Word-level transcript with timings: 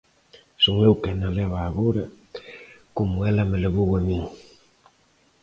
Son 0.63 0.75
eu 0.87 0.93
quen 1.03 1.17
a 1.27 1.29
leva 1.37 1.59
agora 1.63 2.03
como 2.97 3.15
ela 3.29 3.43
me 3.49 3.57
levou 3.65 3.89
a 3.97 3.99
min. 4.07 4.21